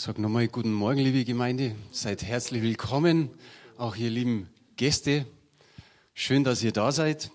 [0.00, 1.74] Ich sage nochmal guten Morgen, liebe Gemeinde.
[1.90, 3.28] Seid herzlich willkommen,
[3.76, 5.26] auch ihr lieben Gäste.
[6.14, 7.30] Schön, dass ihr da seid.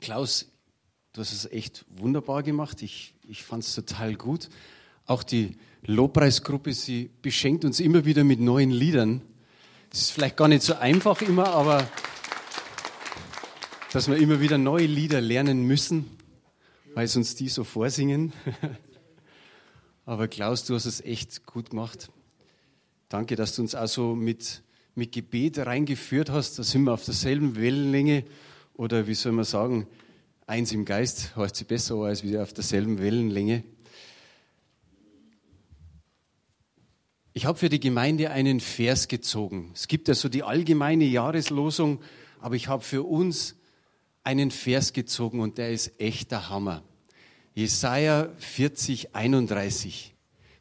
[0.00, 0.46] Klaus,
[1.12, 2.80] du hast es echt wunderbar gemacht.
[2.82, 4.50] Ich, ich fand es total gut.
[5.04, 9.22] Auch die Lobpreisgruppe, sie beschenkt uns immer wieder mit neuen Liedern.
[9.92, 11.88] Es ist vielleicht gar nicht so einfach immer, aber
[13.92, 16.04] dass wir immer wieder neue Lieder lernen müssen,
[16.94, 18.32] weil sie uns die so vorsingen.
[20.08, 22.08] Aber Klaus, du hast es echt gut gemacht.
[23.10, 24.62] Danke, dass du uns auch so mit,
[24.94, 26.58] mit Gebet reingeführt hast.
[26.58, 28.24] Da sind wir auf derselben Wellenlänge
[28.72, 29.86] oder wie soll man sagen,
[30.46, 33.64] eins im Geist, heißt sie besser als wir auf derselben Wellenlänge.
[37.34, 39.72] Ich habe für die Gemeinde einen Vers gezogen.
[39.74, 42.00] Es gibt ja so die allgemeine Jahreslosung,
[42.40, 43.56] aber ich habe für uns
[44.24, 46.82] einen Vers gezogen und der ist echt der Hammer.
[47.58, 50.14] Jesaja 40, 31.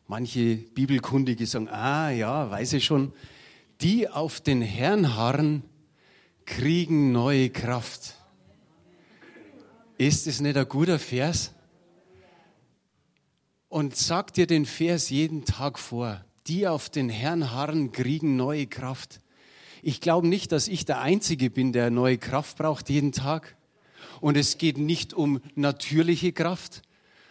[0.07, 3.13] Manche Bibelkundige sagen, ah ja, weiß ich schon.
[3.81, 5.61] Die auf den Herrn harren,
[6.47, 8.15] kriegen neue Kraft.
[9.99, 11.51] Ist es nicht ein guter Vers?
[13.69, 16.25] Und sag dir den Vers jeden Tag vor.
[16.47, 19.21] Die auf den Herrn harren, kriegen neue Kraft.
[19.83, 23.55] Ich glaube nicht, dass ich der Einzige bin, der neue Kraft braucht jeden Tag.
[24.19, 26.81] Und es geht nicht um natürliche Kraft,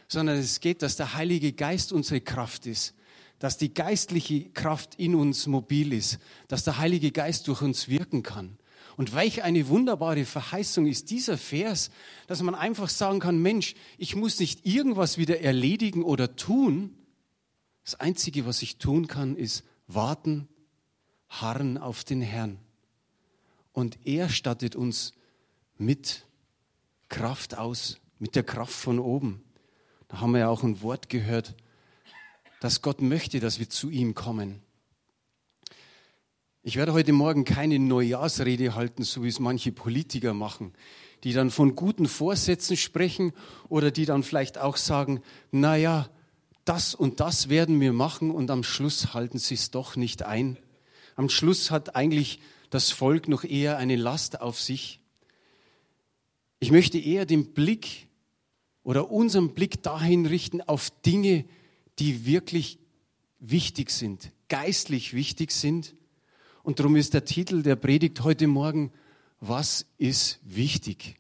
[0.09, 2.95] sondern es geht, dass der Heilige Geist unsere Kraft ist,
[3.39, 6.19] dass die geistliche Kraft in uns mobil ist,
[6.49, 8.59] dass der Heilige Geist durch uns wirken kann.
[8.97, 11.91] Und welch eine wunderbare Verheißung ist dieser Vers,
[12.29, 16.97] dass man einfach sagen kann, Mensch, ich muss nicht irgendwas wieder erledigen oder tun.
[17.85, 20.49] Das Einzige, was ich tun kann, ist warten,
[21.29, 22.59] harren auf den Herrn.
[23.73, 25.13] Und er stattet uns
[25.77, 26.27] mit
[27.11, 29.43] Kraft aus, mit der Kraft von oben.
[30.09, 31.55] Da haben wir ja auch ein Wort gehört,
[32.61, 34.63] dass Gott möchte, dass wir zu ihm kommen.
[36.63, 40.73] Ich werde heute Morgen keine Neujahrsrede halten, so wie es manche Politiker machen,
[41.23, 43.33] die dann von guten Vorsätzen sprechen
[43.69, 45.23] oder die dann vielleicht auch sagen,
[45.53, 46.09] na ja,
[46.65, 50.59] das und das werden wir machen und am Schluss halten sie es doch nicht ein.
[51.15, 52.41] Am Schluss hat eigentlich
[52.71, 55.01] das Volk noch eher eine Last auf sich.
[56.59, 58.06] Ich möchte eher den Blick
[58.87, 61.45] oder unseren Blick dahin richten auf Dinge,
[61.99, 62.79] die wirklich
[63.41, 65.97] wichtig sind, geistlich wichtig sind.
[66.63, 68.93] Und darum ist der Titel der Predigt heute Morgen,
[69.41, 71.17] was ist wichtig?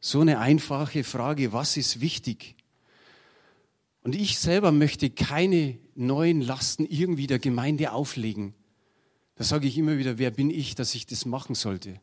[0.00, 2.56] So eine einfache Frage, was ist wichtig?
[4.02, 8.54] Und ich selber möchte keine neuen Lasten irgendwie der Gemeinde auflegen.
[9.34, 12.00] Da sage ich immer wieder, wer bin ich, dass ich das machen sollte?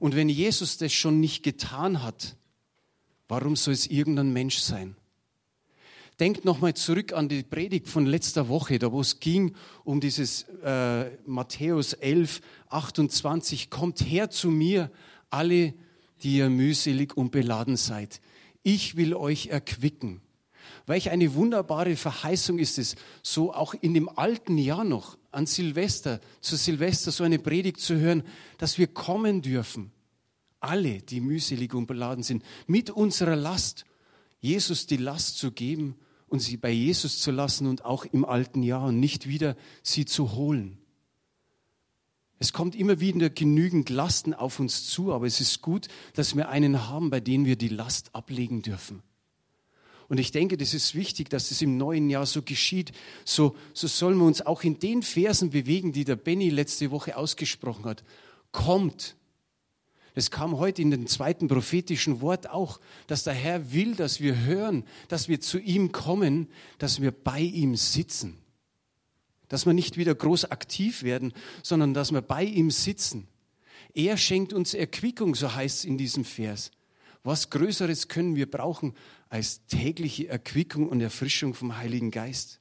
[0.00, 2.36] Und wenn Jesus das schon nicht getan hat,
[3.28, 4.96] Warum soll es irgendein Mensch sein?
[6.20, 10.44] Denkt nochmal zurück an die Predigt von letzter Woche, da wo es ging um dieses
[10.62, 13.70] äh, Matthäus 11, 28.
[13.70, 14.90] Kommt her zu mir,
[15.30, 15.74] alle,
[16.22, 18.20] die ihr mühselig und beladen seid.
[18.62, 20.20] Ich will euch erquicken.
[20.86, 26.20] Welch eine wunderbare Verheißung ist es, so auch in dem alten Jahr noch, an Silvester,
[26.40, 28.22] zu Silvester so eine Predigt zu hören,
[28.58, 29.90] dass wir kommen dürfen
[30.62, 33.84] alle, die mühselig und beladen sind, mit unserer Last,
[34.40, 35.96] Jesus die Last zu geben
[36.28, 40.04] und sie bei Jesus zu lassen und auch im alten Jahr und nicht wieder sie
[40.04, 40.78] zu holen.
[42.38, 46.48] Es kommt immer wieder genügend Lasten auf uns zu, aber es ist gut, dass wir
[46.48, 49.02] einen haben, bei dem wir die Last ablegen dürfen.
[50.08, 52.92] Und ich denke, das ist wichtig, dass es im neuen Jahr so geschieht.
[53.24, 57.16] So, so sollen wir uns auch in den Versen bewegen, die der Benny letzte Woche
[57.16, 58.02] ausgesprochen hat.
[58.50, 59.16] Kommt,
[60.14, 64.40] es kam heute in dem zweiten prophetischen Wort auch, dass der Herr will, dass wir
[64.44, 68.38] hören, dass wir zu ihm kommen, dass wir bei ihm sitzen.
[69.48, 73.26] Dass wir nicht wieder groß aktiv werden, sondern dass wir bei ihm sitzen.
[73.94, 76.70] Er schenkt uns Erquickung, so heißt es in diesem Vers.
[77.24, 78.94] Was Größeres können wir brauchen
[79.28, 82.60] als tägliche Erquickung und Erfrischung vom Heiligen Geist?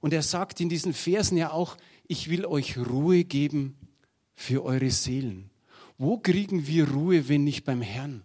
[0.00, 3.76] Und er sagt in diesen Versen ja auch, ich will euch Ruhe geben
[4.34, 5.50] für eure Seelen.
[5.98, 8.22] Wo kriegen wir Ruhe, wenn nicht beim Herrn?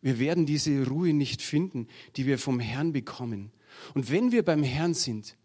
[0.00, 3.52] Wir werden diese Ruhe nicht finden, die wir vom Herrn bekommen.
[3.94, 5.36] Und wenn wir beim Herrn sind,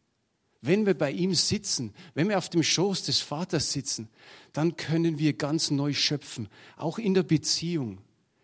[0.61, 4.09] wenn wir bei ihm sitzen, wenn wir auf dem Schoß des Vaters sitzen,
[4.51, 7.99] dann können wir ganz neu schöpfen, auch in der Beziehung.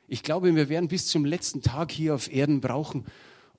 [0.07, 3.05] Ich glaube, wir werden bis zum letzten Tag hier auf Erden brauchen,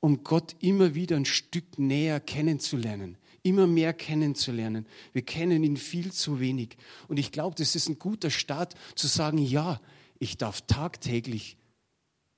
[0.00, 4.86] um Gott immer wieder ein Stück näher kennenzulernen, immer mehr kennenzulernen.
[5.12, 6.76] Wir kennen ihn viel zu wenig.
[7.08, 9.80] Und ich glaube, das ist ein guter Start zu sagen, ja,
[10.18, 11.56] ich darf tagtäglich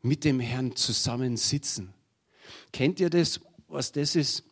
[0.02, 1.93] mit dem Herrn zusammen sitzen.
[2.72, 4.44] Kennt ihr das, was das ist?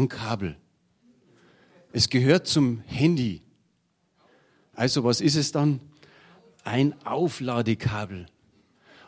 [0.00, 0.56] ein Kabel.
[1.92, 3.42] Es gehört zum Handy.
[4.74, 5.80] Also was ist es dann?
[6.64, 8.26] Ein Aufladekabel.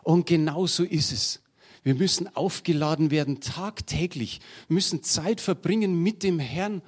[0.03, 1.41] Und genau so ist es.
[1.83, 6.83] Wir müssen aufgeladen werden tagtäglich, müssen Zeit verbringen mit dem Herrn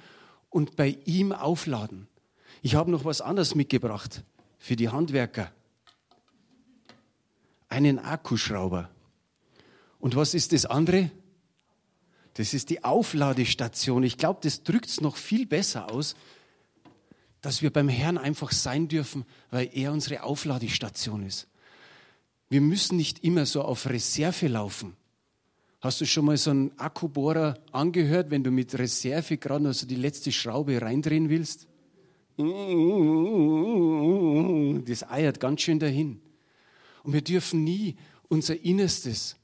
[0.49, 2.07] und bei ihm aufladen.
[2.61, 4.23] Ich habe noch was anderes mitgebracht
[4.57, 5.51] für die Handwerker.
[7.67, 8.89] Einen Akkuschrauber.
[9.99, 11.11] Und was ist das andere?
[12.35, 14.03] Das ist die Aufladestation.
[14.03, 16.15] Ich glaube, das drückt es noch viel besser aus,
[17.41, 21.47] dass wir beim Herrn einfach sein dürfen, weil er unsere Aufladestation ist.
[22.49, 24.95] Wir müssen nicht immer so auf Reserve laufen.
[25.81, 29.95] Hast du schon mal so einen Akkubohrer angehört, wenn du mit Reserve gerade also die
[29.95, 31.67] letzte Schraube reindrehen willst?
[34.87, 36.21] Das eiert ganz schön dahin.
[37.03, 37.95] Und wir dürfen nie
[38.29, 39.35] unser Innerstes,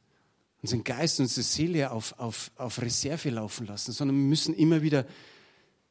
[0.61, 5.05] unseren Geist, unsere Seele auf, auf, auf Reserve laufen lassen, sondern wir müssen immer wieder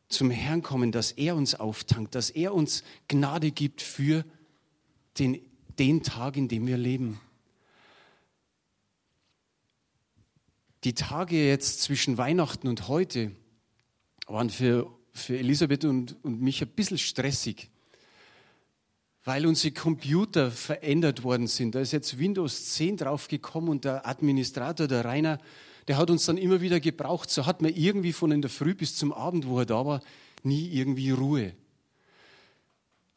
[0.09, 4.25] zum Herrn kommen, dass er uns auftankt, dass er uns Gnade gibt für
[5.19, 5.41] den
[5.81, 7.19] den Tag, in dem wir leben.
[10.85, 13.32] Die Tage jetzt zwischen Weihnachten und heute
[14.27, 17.71] waren für, für Elisabeth und, und mich ein bisschen stressig,
[19.25, 21.75] weil unsere Computer verändert worden sind.
[21.75, 25.41] Da ist jetzt Windows 10 draufgekommen und der Administrator, der Rainer,
[25.88, 27.31] der hat uns dann immer wieder gebraucht.
[27.31, 30.03] So hat man irgendwie von in der Früh bis zum Abend, wo er da war,
[30.43, 31.55] nie irgendwie Ruhe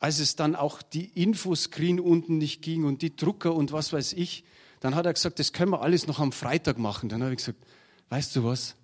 [0.04, 4.12] als es dann auch die Infoscreen unten nicht ging und die Drucker und was weiß
[4.12, 4.44] ich,
[4.82, 7.08] dann hat er gesagt, das können wir alles noch am Freitag machen.
[7.08, 7.66] Dann habe ich gesagt,
[8.10, 8.76] weißt du was,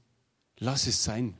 [0.60, 1.38] lass es sein.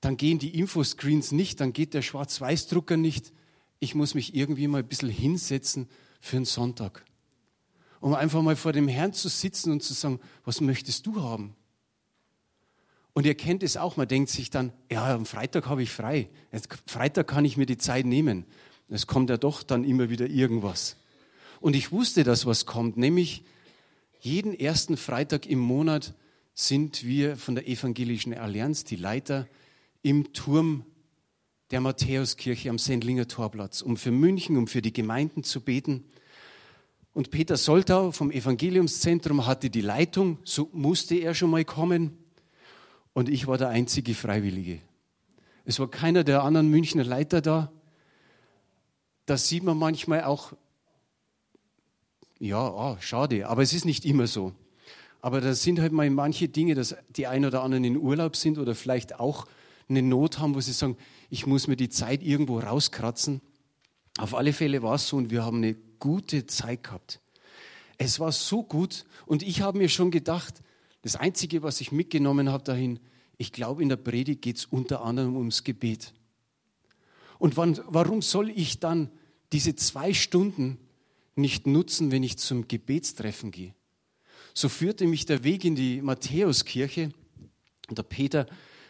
[0.00, 3.32] Dann gehen die Infoscreens nicht, dann geht der Schwarz-Weiß-Drucker nicht.
[3.80, 5.88] Ich muss mich irgendwie mal ein bisschen hinsetzen
[6.20, 7.04] für einen Sonntag.
[7.98, 11.56] Um einfach mal vor dem Herrn zu sitzen und zu sagen, was möchtest du haben?
[13.18, 16.28] Und ihr kennt es auch, man denkt sich dann, ja, am Freitag habe ich frei.
[16.52, 18.44] Jetzt, Freitag kann ich mir die Zeit nehmen.
[18.88, 20.94] Es kommt ja doch dann immer wieder irgendwas.
[21.58, 23.42] Und ich wusste, dass was kommt, nämlich
[24.20, 26.14] jeden ersten Freitag im Monat
[26.54, 29.48] sind wir von der Evangelischen Allianz, die Leiter,
[30.02, 30.84] im Turm
[31.72, 36.04] der Matthäuskirche am Sendlinger Torplatz, um für München, um für die Gemeinden zu beten.
[37.14, 42.16] Und Peter Soltau vom Evangeliumszentrum hatte die Leitung, so musste er schon mal kommen
[43.12, 44.80] und ich war der einzige Freiwillige.
[45.64, 47.70] Es war keiner der anderen Münchner Leiter da.
[49.26, 50.54] Das sieht man manchmal auch,
[52.38, 54.52] ja, oh, schade, aber es ist nicht immer so.
[55.20, 58.58] Aber da sind halt mal manche Dinge, dass die ein oder anderen in Urlaub sind
[58.58, 59.46] oder vielleicht auch
[59.88, 60.96] eine Not haben, wo sie sagen,
[61.30, 63.40] ich muss mir die Zeit irgendwo rauskratzen.
[64.18, 67.20] Auf alle Fälle war es so und wir haben eine gute Zeit gehabt.
[67.98, 70.62] Es war so gut und ich habe mir schon gedacht,
[71.02, 72.98] das Einzige, was ich mitgenommen habe dahin,
[73.36, 76.12] ich glaube, in der Predigt geht es unter anderem ums Gebet.
[77.38, 79.10] Und wann, warum soll ich dann
[79.52, 80.78] diese zwei Stunden
[81.36, 83.74] nicht nutzen, wenn ich zum Gebetstreffen gehe?
[84.54, 87.12] So führte mich der Weg in die Matthäuskirche.
[87.88, 88.46] Und der Peter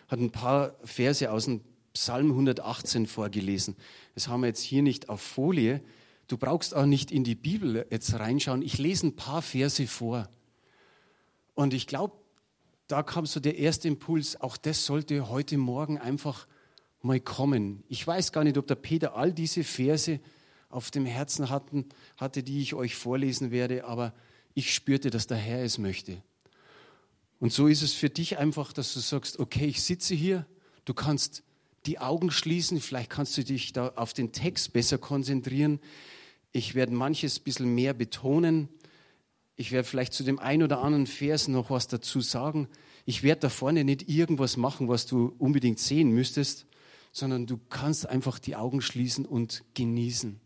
[0.08, 1.60] hat ein paar Verse aus dem
[1.92, 3.76] Psalm 118 vorgelesen.
[4.14, 5.82] Das haben wir jetzt hier nicht auf Folie.
[6.26, 8.62] Du brauchst auch nicht in die Bibel jetzt reinschauen.
[8.62, 10.30] Ich lese ein paar Verse vor.
[11.58, 12.14] Und ich glaube,
[12.86, 16.46] da kam so der erste Impuls, auch das sollte heute Morgen einfach
[17.02, 17.82] mal kommen.
[17.88, 20.20] Ich weiß gar nicht, ob der Peter all diese Verse
[20.68, 24.14] auf dem Herzen hatten, hatte, die ich euch vorlesen werde, aber
[24.54, 26.22] ich spürte, dass der Herr es möchte.
[27.40, 30.46] Und so ist es für dich einfach, dass du sagst, okay, ich sitze hier,
[30.84, 31.42] du kannst
[31.86, 35.80] die Augen schließen, vielleicht kannst du dich da auf den Text besser konzentrieren.
[36.52, 38.68] Ich werde manches ein bisschen mehr betonen,
[39.60, 42.68] ich werde vielleicht zu dem einen oder anderen Vers noch was dazu sagen.
[43.04, 46.66] Ich werde da vorne nicht irgendwas machen, was du unbedingt sehen müsstest,
[47.10, 50.40] sondern du kannst einfach die Augen schließen und genießen.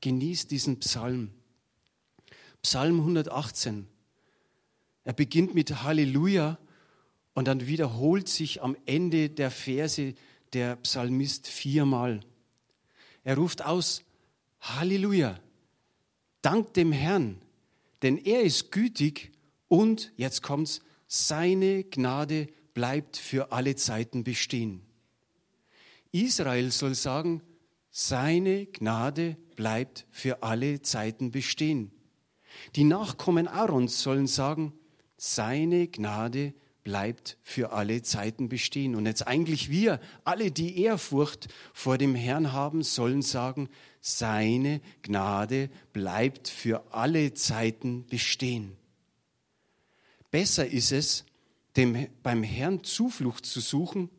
[0.00, 1.30] Genieß diesen Psalm.
[2.60, 3.86] Psalm 118.
[5.04, 6.58] Er beginnt mit Halleluja
[7.34, 10.14] und dann wiederholt sich am Ende der Verse
[10.52, 12.18] der Psalmist viermal.
[13.22, 14.02] Er ruft aus,
[14.60, 15.38] Halleluja,
[16.42, 17.40] dank dem Herrn,
[18.02, 19.32] denn er ist gütig
[19.68, 24.82] und, jetzt kommt's, seine Gnade bleibt für alle Zeiten bestehen.
[26.12, 27.42] Israel soll sagen,
[27.90, 31.90] seine Gnade bleibt für alle Zeiten bestehen.
[32.76, 34.72] Die Nachkommen Aarons sollen sagen,
[35.16, 38.94] seine Gnade bleibt für alle Zeiten bestehen.
[38.94, 43.68] Und jetzt eigentlich wir, alle, die Ehrfurcht vor dem Herrn haben, sollen sagen,
[44.00, 48.76] seine Gnade bleibt für alle Zeiten bestehen.
[50.30, 51.24] Besser ist es,
[51.76, 54.10] dem, beim Herrn Zuflucht zu suchen,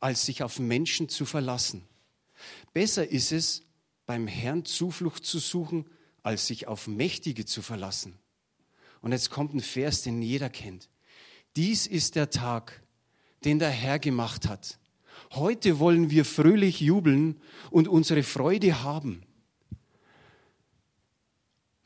[0.00, 1.86] als sich auf Menschen zu verlassen.
[2.72, 3.62] Besser ist es,
[4.06, 5.86] beim Herrn Zuflucht zu suchen,
[6.22, 8.18] als sich auf Mächtige zu verlassen.
[9.00, 10.88] Und jetzt kommt ein Vers, den jeder kennt.
[11.56, 12.82] Dies ist der Tag,
[13.44, 14.78] den der Herr gemacht hat.
[15.34, 19.22] Heute wollen wir fröhlich jubeln und unsere Freude haben.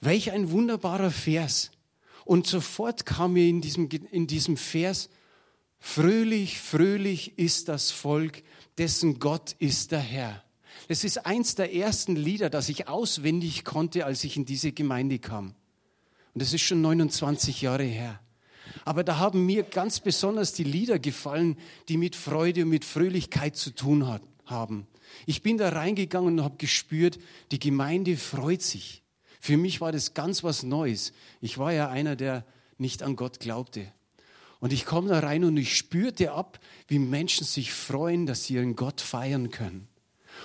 [0.00, 1.70] Welch ein wunderbarer Vers.
[2.24, 5.08] Und sofort kam mir in diesem, in diesem Vers,
[5.78, 8.42] fröhlich, fröhlich ist das Volk,
[8.76, 10.44] dessen Gott ist der Herr.
[10.88, 15.18] Das ist eins der ersten Lieder, das ich auswendig konnte, als ich in diese Gemeinde
[15.18, 15.54] kam.
[16.34, 18.20] Und das ist schon 29 Jahre her.
[18.84, 21.56] Aber da haben mir ganz besonders die Lieder gefallen,
[21.88, 24.86] die mit Freude und mit Fröhlichkeit zu tun hat, haben.
[25.26, 27.18] Ich bin da reingegangen und habe gespürt,
[27.50, 29.02] die Gemeinde freut sich.
[29.40, 31.12] Für mich war das ganz was Neues.
[31.40, 32.44] Ich war ja einer, der
[32.76, 33.92] nicht an Gott glaubte.
[34.60, 36.58] Und ich komme da rein und ich spürte ab,
[36.88, 39.88] wie Menschen sich freuen, dass sie ihren Gott feiern können.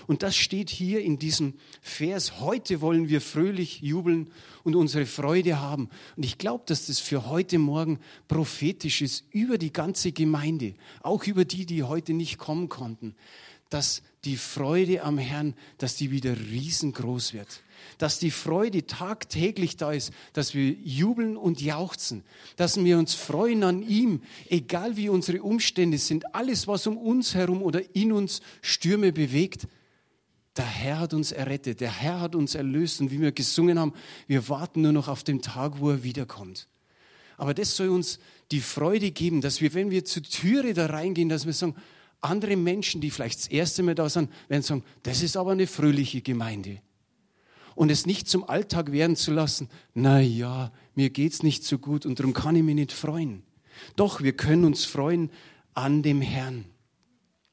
[0.07, 2.39] Und das steht hier in diesem Vers.
[2.39, 4.29] Heute wollen wir fröhlich jubeln
[4.63, 5.89] und unsere Freude haben.
[6.15, 11.25] Und ich glaube, dass das für heute Morgen prophetisch ist über die ganze Gemeinde, auch
[11.25, 13.15] über die, die heute nicht kommen konnten,
[13.69, 17.63] dass die Freude am Herrn, dass die wieder riesengroß wird.
[17.97, 22.23] Dass die Freude tagtäglich da ist, dass wir jubeln und jauchzen,
[22.55, 27.35] dass wir uns freuen an ihm, egal wie unsere Umstände sind, alles, was um uns
[27.35, 29.67] herum oder in uns Stürme bewegt,
[30.57, 33.93] der Herr hat uns errettet, der Herr hat uns erlöst und wie wir gesungen haben,
[34.27, 36.67] wir warten nur noch auf den Tag, wo er wiederkommt.
[37.37, 38.19] Aber das soll uns
[38.51, 41.75] die Freude geben, dass wir, wenn wir zur Türe da reingehen, dass wir sagen,
[42.21, 45.67] andere Menschen, die vielleicht das erste Mal da sind, werden sagen, das ist aber eine
[45.67, 46.79] fröhliche Gemeinde.
[47.75, 52.05] Und es nicht zum Alltag werden zu lassen, na ja, mir geht's nicht so gut
[52.05, 53.43] und darum kann ich mich nicht freuen.
[53.95, 55.31] Doch, wir können uns freuen
[55.73, 56.65] an dem Herrn.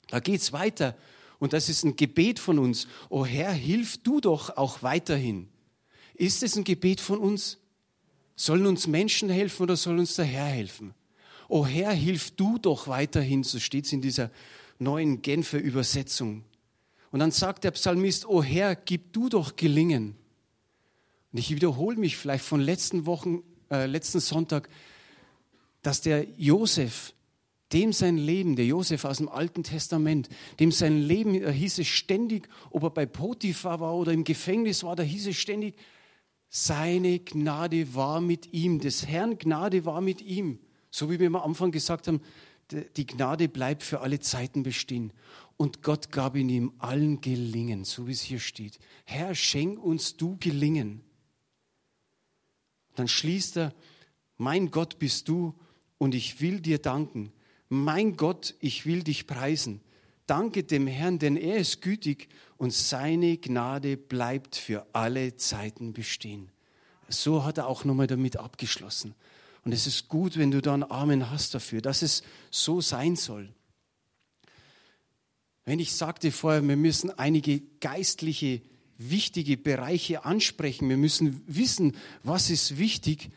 [0.08, 0.94] Da geht's weiter.
[1.40, 2.86] Und das ist ein Gebet von uns.
[3.08, 5.48] O Herr, hilf du doch auch weiterhin.
[6.14, 7.58] Ist es ein Gebet von uns?
[8.36, 10.94] Sollen uns Menschen helfen oder soll uns der Herr helfen?
[11.48, 14.30] O Herr, hilf du doch weiterhin, so steht es in dieser
[14.78, 16.44] neuen Genfer Übersetzung.
[17.10, 20.14] Und dann sagt der Psalmist, O Herr, gib du doch gelingen.
[21.32, 24.68] Und ich wiederhole mich vielleicht von letzten Wochen, äh, letzten Sonntag,
[25.82, 27.14] dass der Josef
[27.72, 31.86] dem sein Leben, der Josef aus dem Alten Testament, dem sein Leben, da hieß es
[31.86, 35.76] ständig, ob er bei Potiphar war oder im Gefängnis war, da hieß es ständig,
[36.48, 40.58] seine Gnade war mit ihm, des Herrn Gnade war mit ihm.
[40.90, 42.20] So wie wir am Anfang gesagt haben,
[42.96, 45.12] die Gnade bleibt für alle Zeiten bestehen.
[45.56, 48.80] Und Gott gab in ihm allen Gelingen, so wie es hier steht.
[49.04, 51.02] Herr, schenk uns du Gelingen.
[52.96, 53.74] Dann schließt er,
[54.36, 55.54] mein Gott bist du
[55.98, 57.32] und ich will dir danken
[57.70, 59.80] mein Gott, ich will dich preisen.
[60.26, 66.50] Danke dem Herrn, denn er ist gütig und seine Gnade bleibt für alle Zeiten bestehen.
[67.08, 69.14] So hat er auch nochmal damit abgeschlossen.
[69.64, 73.16] Und es ist gut, wenn du da einen Amen hast dafür, dass es so sein
[73.16, 73.52] soll.
[75.64, 78.62] Wenn ich sagte vorher, wir müssen einige geistliche,
[78.98, 83.30] wichtige Bereiche ansprechen, wir müssen wissen, was ist wichtig,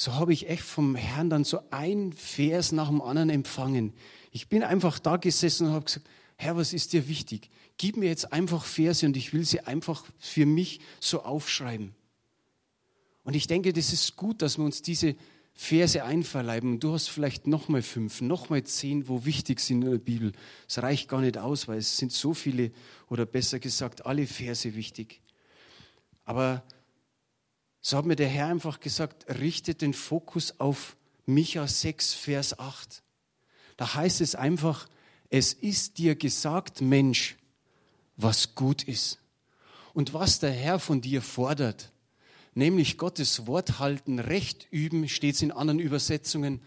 [0.00, 3.92] so habe ich echt vom Herrn dann so ein Vers nach dem anderen empfangen.
[4.30, 7.50] Ich bin einfach da gesessen und habe gesagt, Herr, was ist dir wichtig?
[7.76, 11.94] Gib mir jetzt einfach Verse und ich will sie einfach für mich so aufschreiben.
[13.24, 15.16] Und ich denke, das ist gut, dass wir uns diese
[15.52, 16.80] Verse einverleiben.
[16.80, 20.32] Du hast vielleicht nochmal fünf, nochmal zehn, wo wichtig sind in der Bibel.
[20.66, 22.72] Es reicht gar nicht aus, weil es sind so viele,
[23.10, 25.20] oder besser gesagt, alle Verse wichtig.
[26.24, 26.64] Aber
[27.80, 30.96] so hat mir der Herr einfach gesagt, richtet den Fokus auf
[31.26, 33.02] Micha 6, Vers 8.
[33.76, 34.88] Da heißt es einfach,
[35.30, 37.36] es ist dir gesagt, Mensch,
[38.16, 39.18] was gut ist.
[39.94, 41.90] Und was der Herr von dir fordert,
[42.54, 46.60] nämlich Gottes Wort halten, Recht üben, steht es in anderen Übersetzungen,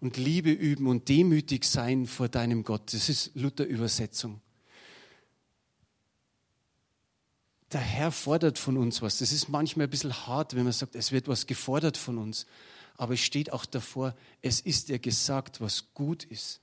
[0.00, 2.92] und Liebe üben und demütig sein vor deinem Gott.
[2.92, 4.40] Das ist Luther-Übersetzung.
[7.72, 9.18] Der Herr fordert von uns was.
[9.18, 12.46] Das ist manchmal ein bisschen hart, wenn man sagt, es wird was gefordert von uns.
[12.96, 16.60] Aber es steht auch davor, es ist dir gesagt, was gut ist.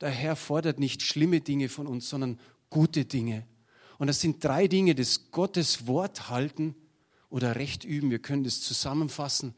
[0.00, 2.38] Der Herr fordert nicht schlimme Dinge von uns, sondern
[2.68, 3.46] gute Dinge.
[3.98, 6.74] Und das sind drei Dinge, das Gottes Wort halten
[7.28, 8.10] oder Recht üben.
[8.10, 9.54] Wir können das zusammenfassen.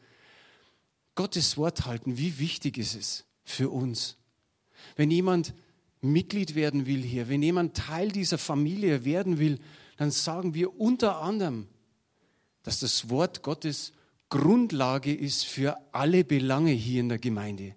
[1.14, 4.16] Gottes Wort halten, wie wichtig ist es für uns?
[4.96, 5.54] Wenn jemand
[6.00, 9.60] Mitglied werden will hier, wenn jemand Teil dieser Familie werden will,
[9.96, 11.68] dann sagen wir unter anderem,
[12.62, 13.92] dass das Wort Gottes
[14.28, 17.74] Grundlage ist für alle Belange hier in der Gemeinde.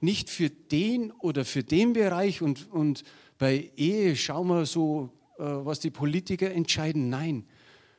[0.00, 3.04] nicht für den oder für den Bereich und, und
[3.38, 7.08] bei Ehe schauen wir so, äh, was die Politiker entscheiden.
[7.08, 7.46] Nein,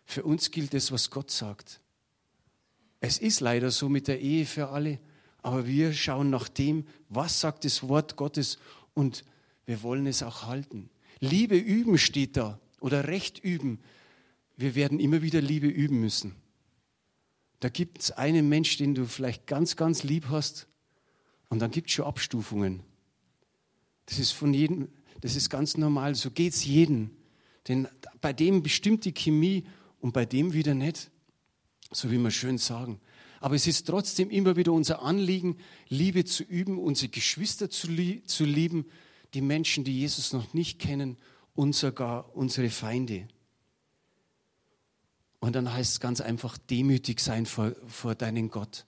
[0.03, 1.79] für uns gilt es, was Gott sagt.
[2.99, 4.99] Es ist leider so mit der Ehe für alle,
[5.41, 8.59] aber wir schauen nach dem, was sagt das Wort Gottes
[8.93, 9.23] und
[9.65, 10.89] wir wollen es auch halten.
[11.19, 13.79] Liebe üben steht da oder Recht üben.
[14.57, 16.35] Wir werden immer wieder Liebe üben müssen.
[17.61, 20.67] Da gibt es einen Mensch, den du vielleicht ganz, ganz lieb hast
[21.47, 22.81] und dann gibt es schon Abstufungen.
[24.07, 24.89] Das ist von jedem,
[25.21, 26.15] das ist ganz normal.
[26.15, 27.11] So geht es jedem.
[27.67, 27.87] Denn
[28.19, 29.65] bei dem bestimmt die Chemie
[29.99, 31.11] und bei dem wieder nicht.
[31.91, 32.99] So wie wir schön sagen.
[33.39, 35.57] Aber es ist trotzdem immer wieder unser Anliegen,
[35.87, 38.85] Liebe zu üben, unsere Geschwister zu, lie zu lieben,
[39.33, 41.17] die Menschen, die Jesus noch nicht kennen
[41.61, 43.27] und sogar unsere Feinde.
[45.39, 48.87] Und dann heißt es ganz einfach, demütig sein vor, vor deinen Gott.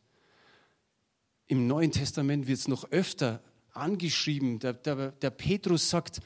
[1.45, 4.57] Im Neuen Testament wird es noch öfter angeschrieben.
[4.57, 6.21] Der, der, der Petrus sagt,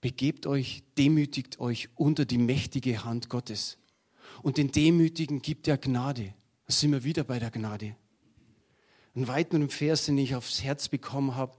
[0.00, 3.76] begebt euch, demütigt euch unter die mächtige Hand Gottes.
[4.42, 6.32] Und den Demütigen gibt er Gnade.
[6.64, 7.96] Da sind wir wieder bei der Gnade.
[9.14, 11.54] Ein weiteren Vers, den ich aufs Herz bekommen habe,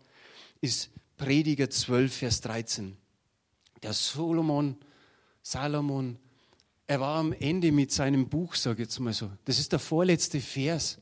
[0.60, 0.90] ist
[1.22, 2.98] Prediger 12, Vers 13.
[3.84, 4.76] Der Solomon,
[5.44, 6.18] Salomon,
[6.88, 9.30] er war am Ende mit seinem Buch, sage ich jetzt mal so.
[9.46, 10.98] Das ist der vorletzte Vers.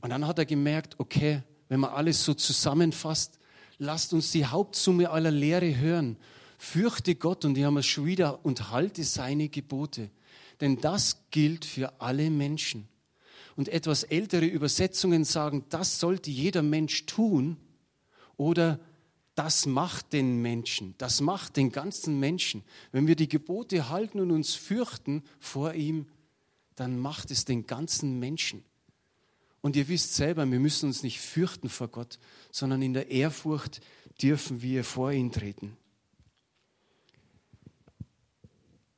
[0.00, 3.38] Und dann hat er gemerkt, okay, wenn man alles so zusammenfasst,
[3.76, 6.16] lasst uns die Hauptsumme aller Lehre hören.
[6.56, 10.08] Fürchte Gott, und die haben es schon wieder, und halte seine Gebote.
[10.62, 12.88] Denn das gilt für alle Menschen.
[13.54, 17.58] Und etwas ältere Übersetzungen sagen, das sollte jeder Mensch tun
[18.36, 18.80] oder
[19.34, 22.62] das macht den Menschen, das macht den ganzen Menschen.
[22.90, 26.06] Wenn wir die Gebote halten und uns fürchten vor ihm,
[26.76, 28.64] dann macht es den ganzen Menschen.
[29.62, 32.18] Und ihr wisst selber, wir müssen uns nicht fürchten vor Gott,
[32.50, 33.80] sondern in der Ehrfurcht
[34.20, 35.76] dürfen wir vor ihn treten.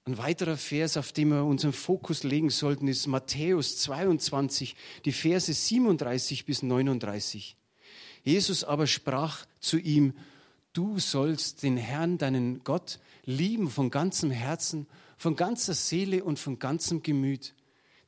[0.07, 5.53] Ein weiterer Vers, auf den wir unseren Fokus legen sollten, ist Matthäus 22, die Verse
[5.53, 7.57] 37 bis 39.
[8.25, 10.15] Jesus aber sprach zu ihm,
[10.73, 16.59] du sollst den Herrn, deinen Gott, lieben von ganzem Herzen, von ganzer Seele und von
[16.59, 17.55] ganzem Gemüt.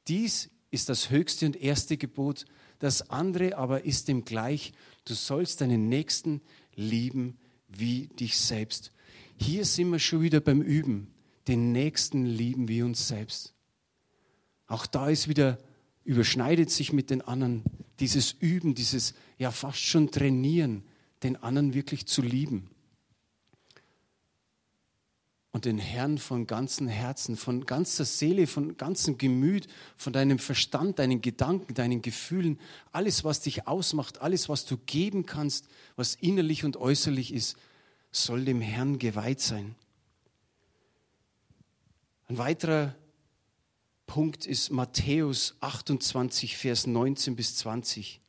[0.09, 2.47] Dies ist das höchste und erste Gebot.
[2.79, 4.73] Das andere aber ist dem gleich.
[5.05, 6.41] Du sollst deinen Nächsten
[6.75, 8.93] lieben wie dich selbst.
[9.39, 11.09] Hier sind wir schon wieder beim Üben.
[11.49, 13.55] Den Nächsten lieben wie uns selbst.
[14.67, 15.59] Auch da ist wieder,
[16.05, 17.63] überschneidet sich mit den anderen
[18.01, 20.83] dieses Üben, dieses ja fast schon Trainieren,
[21.23, 22.71] den anderen wirklich zu lieben
[25.57, 30.99] und den Herrn von ganzem Herzen, von ganzer Seele, von ganzem Gemüt, von deinem Verstand,
[30.99, 32.61] deinen Gedanken, deinen Gefühlen,
[32.93, 37.57] alles, was dich ausmacht, alles, was du geben kannst, was innerlich und äußerlich ist,
[38.13, 39.75] soll dem Herrn geweiht sein.
[42.29, 42.95] Ein weiterer
[44.07, 48.21] Punkt ist Matthäus 28, Vers 19 bis 20.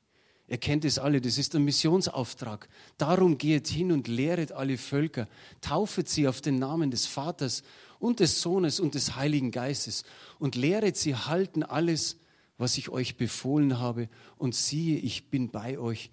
[0.48, 2.70] Ihr kennt es alle, das ist ein Missionsauftrag.
[2.98, 5.28] Darum geht hin und lehret alle Völker,
[5.60, 7.64] taufet sie auf den Namen des Vaters
[8.00, 10.06] und des Sohnes und des Heiligen Geistes
[10.40, 12.18] und lehret sie halten alles,
[12.58, 14.08] was ich euch befohlen habe.
[14.38, 16.12] Und siehe, ich bin bei euch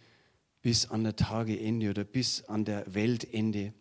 [0.62, 3.72] bis an der Tageende oder bis an der Weltende.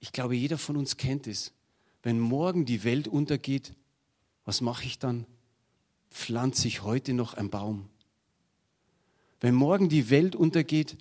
[0.00, 1.52] Ich glaube, jeder von uns kennt es.
[2.02, 3.72] Wenn morgen die Welt untergeht,
[4.44, 5.24] was mache ich dann?
[6.10, 7.88] Pflanze ich heute noch einen Baum?
[9.40, 10.96] Wenn morgen die Welt untergeht,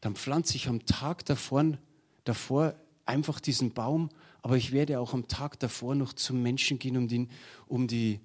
[0.00, 1.78] dann pflanze ich am Tag davor,
[2.24, 2.74] davor
[3.06, 4.10] einfach diesen Baum,
[4.42, 7.30] aber ich werde auch am Tag davor noch zum Menschen gehen, um, den,
[7.66, 8.20] um die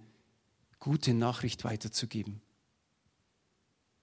[0.79, 2.41] gute Nachricht weiterzugeben.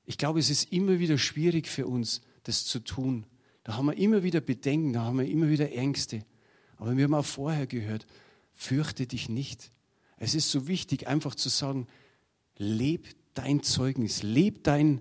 [0.05, 3.27] Ich glaube, es ist immer wieder schwierig für uns, das zu tun.
[3.63, 6.25] Da haben wir immer wieder Bedenken, da haben wir immer wieder Ängste.
[6.79, 8.07] Aber wir haben auch vorher gehört,
[8.55, 9.71] fürchte dich nicht.
[10.17, 11.87] Es ist so wichtig, einfach zu sagen,
[12.57, 13.07] leb
[13.39, 15.01] dein Zeugnis, leb dein,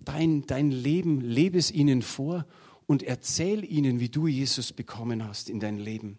[0.00, 2.46] dein, dein Leben, lebe es ihnen vor
[2.86, 6.18] und erzähl ihnen, wie du Jesus bekommen hast in dein Leben.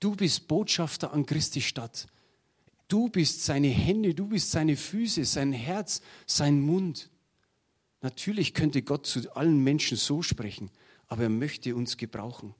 [0.00, 2.06] Du bist Botschafter an Christi Stadt.
[2.88, 7.10] Du bist seine Hände, du bist seine Füße, sein Herz, sein Mund.
[8.02, 10.70] Natürlich könnte Gott zu allen Menschen so sprechen,
[11.06, 12.54] aber er möchte uns gebrauchen.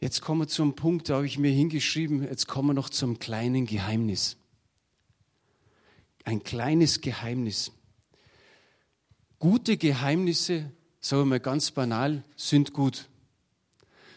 [0.00, 3.18] Jetzt kommen wir zum Punkt, da habe ich mir hingeschrieben, jetzt kommen wir noch zum
[3.18, 4.36] kleinen Geheimnis
[6.24, 7.72] ein kleines Geheimnis.
[9.38, 13.08] Gute Geheimnisse, sagen wir mal ganz banal, sind gut.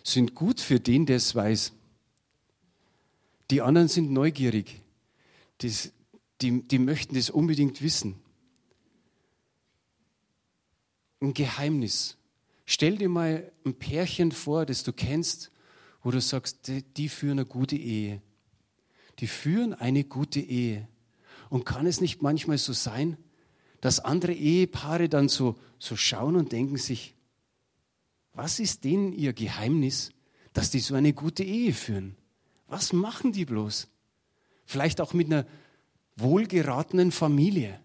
[0.04, 1.74] Sind gut für den, der es weiß.
[3.52, 4.82] Die anderen sind neugierig.
[5.60, 5.92] Das,
[6.42, 8.16] die, die möchten das unbedingt wissen.
[11.20, 12.16] Ein Geheimnis.
[12.66, 15.52] Stell dir mal ein Pärchen vor, das du kennst,
[16.04, 18.22] wo du sagst, die, die führen eine gute Ehe.
[19.20, 20.88] Die führen eine gute Ehe.
[21.50, 23.18] Und kann es nicht manchmal so sein,
[23.82, 27.16] dass andere Ehepaare dann so, so schauen und denken sich,
[28.34, 30.12] was ist denen ihr Geheimnis,
[30.54, 32.16] dass die so eine gute Ehe führen?
[32.68, 33.88] Was machen die bloß?
[34.66, 35.46] Vielleicht auch mit einer
[36.18, 37.80] wohlgeratenen Familie.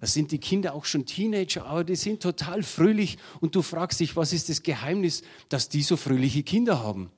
[0.00, 4.00] Da sind die Kinder auch schon Teenager, aber die sind total fröhlich und du fragst
[4.00, 7.10] dich, was ist das Geheimnis, dass die so fröhliche Kinder haben?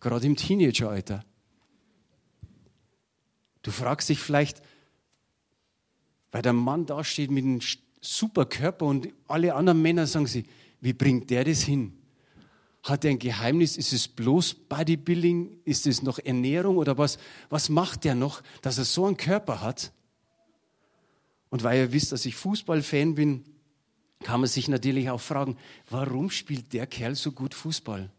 [0.00, 1.24] Gerade im Teenageralter.
[3.62, 4.62] Du fragst dich vielleicht,
[6.32, 7.60] weil der Mann da steht mit einem
[8.00, 10.44] super Körper und alle anderen Männer sagen sie,
[10.80, 11.92] wie bringt der das hin?
[12.82, 13.76] Hat er ein Geheimnis?
[13.76, 15.60] Ist es bloß Bodybuilding?
[15.64, 17.18] Ist es noch Ernährung oder was?
[17.50, 19.92] Was macht der noch, dass er so einen Körper hat?
[21.50, 23.44] Und weil ihr wisst, dass ich Fußballfan bin,
[24.20, 25.56] kann man sich natürlich auch fragen,
[25.90, 28.10] warum spielt der Kerl so gut Fußball?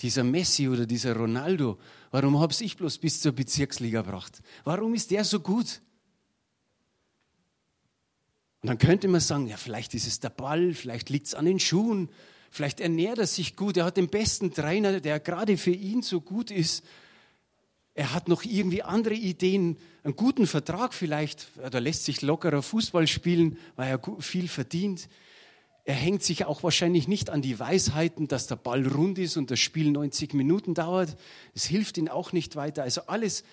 [0.00, 1.78] Dieser Messi oder dieser Ronaldo,
[2.10, 4.42] warum habe ich bloß bis zur Bezirksliga gebracht?
[4.64, 5.80] Warum ist der so gut?
[8.64, 11.44] Und dann könnte man sagen, ja, vielleicht ist es der Ball, vielleicht liegt es an
[11.44, 12.08] den Schuhen,
[12.50, 16.22] vielleicht ernährt er sich gut, er hat den besten Trainer, der gerade für ihn so
[16.22, 16.82] gut ist.
[17.92, 23.06] Er hat noch irgendwie andere Ideen, einen guten Vertrag vielleicht, da lässt sich lockerer Fußball
[23.06, 25.10] spielen, weil er viel verdient.
[25.84, 29.50] Er hängt sich auch wahrscheinlich nicht an die Weisheiten, dass der Ball rund ist und
[29.50, 31.18] das Spiel 90 Minuten dauert.
[31.54, 32.82] Es hilft ihm auch nicht weiter.
[32.82, 33.44] Also alles,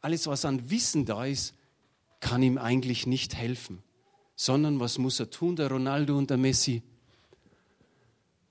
[0.00, 1.54] alles, was an Wissen da ist,
[2.20, 3.82] kann ihm eigentlich nicht helfen.
[4.40, 6.82] Sondern was muss er tun, der Ronaldo und der Messi?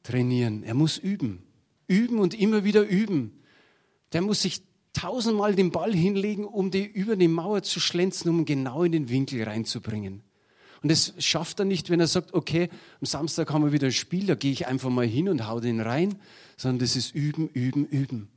[0.07, 0.63] trainieren.
[0.63, 1.43] Er muss üben.
[1.87, 3.43] Üben und immer wieder üben.
[4.13, 8.45] Der muss sich tausendmal den Ball hinlegen, um die über die Mauer zu schlänzen, um
[8.45, 10.23] genau in den Winkel reinzubringen.
[10.81, 12.69] Und das schafft er nicht, wenn er sagt, okay,
[13.01, 15.59] am Samstag haben wir wieder ein Spiel, da gehe ich einfach mal hin und hau
[15.59, 16.15] den rein,
[16.55, 18.29] sondern das ist üben, üben, üben.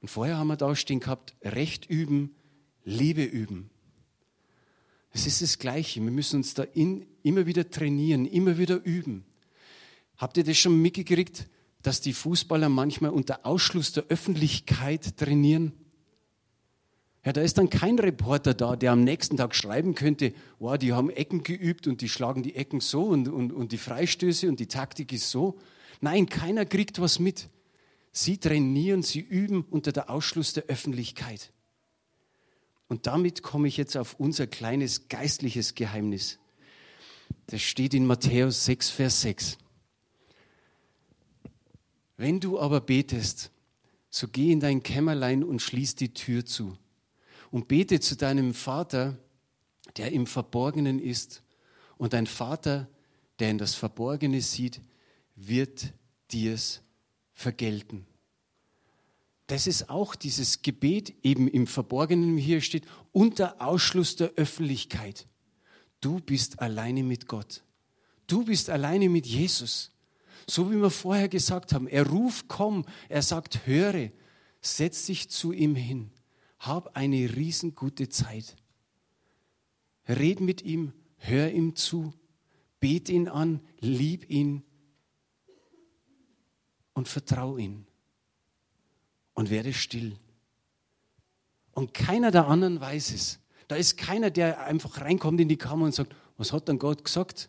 [0.00, 2.34] Und vorher haben wir da stehen gehabt, Recht üben,
[2.88, 3.68] Liebe üben.
[5.12, 6.02] Es ist das Gleiche.
[6.02, 9.26] Wir müssen uns da in, immer wieder trainieren, immer wieder üben.
[10.16, 11.48] Habt ihr das schon mitgekriegt,
[11.82, 15.72] dass die Fußballer manchmal unter Ausschluss der Öffentlichkeit trainieren?
[17.26, 20.94] Ja, da ist dann kein Reporter da, der am nächsten Tag schreiben könnte, wow, die
[20.94, 24.60] haben Ecken geübt und die schlagen die Ecken so und, und, und die Freistöße und
[24.60, 25.58] die Taktik ist so.
[26.00, 27.50] Nein, keiner kriegt was mit.
[28.12, 31.52] Sie trainieren, sie üben unter der Ausschluss der Öffentlichkeit.
[32.88, 36.38] Und damit komme ich jetzt auf unser kleines geistliches Geheimnis.
[37.46, 39.58] Das steht in Matthäus 6, Vers 6.
[42.16, 43.50] Wenn du aber betest,
[44.10, 46.76] so geh in dein Kämmerlein und schließ die Tür zu
[47.50, 49.18] und bete zu deinem Vater,
[49.96, 51.42] der im Verborgenen ist.
[51.98, 52.88] Und dein Vater,
[53.38, 54.80] der in das Verborgene sieht,
[55.36, 55.92] wird
[56.32, 56.82] dir's
[57.34, 58.07] vergelten
[59.48, 65.26] das ist auch dieses Gebet eben im Verborgenen, wie hier steht, unter Ausschluss der Öffentlichkeit.
[66.02, 67.64] Du bist alleine mit Gott.
[68.26, 69.90] Du bist alleine mit Jesus.
[70.46, 74.10] So wie wir vorher gesagt haben, er ruft, komm, er sagt, höre,
[74.60, 76.10] setz dich zu ihm hin,
[76.58, 78.54] hab eine riesengute Zeit.
[80.06, 82.12] Red mit ihm, hör ihm zu,
[82.80, 84.62] bet ihn an, lieb ihn
[86.92, 87.87] und vertrau ihn
[89.38, 90.16] und werde still.
[91.70, 93.38] Und keiner der anderen weiß es.
[93.68, 97.04] Da ist keiner, der einfach reinkommt in die Kammer und sagt, was hat dann Gott
[97.04, 97.48] gesagt?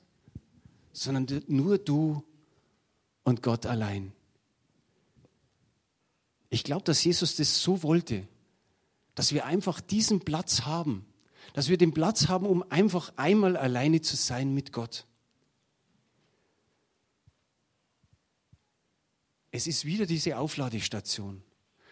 [0.94, 2.24] Sondern nur du
[3.24, 4.12] und Gott allein.
[6.52, 8.28] Ich glaube, dass Jesus das so wollte,
[9.16, 11.08] dass wir einfach diesen Platz haben,
[11.54, 15.08] dass wir den Platz haben, um einfach einmal alleine zu sein mit Gott.
[19.50, 21.42] Es ist wieder diese Aufladestation.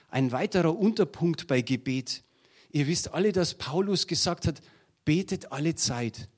[0.10, 2.24] Ein weiterer Unterpunkt bei Gebet.
[2.72, 4.62] Ihr wisst alle, dass Paulus gesagt hat,
[5.06, 6.30] betet alle Zeit.